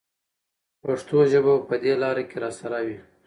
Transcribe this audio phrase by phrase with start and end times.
[0.83, 2.97] پښتو ژبه به په دې لاره کې راسره وي.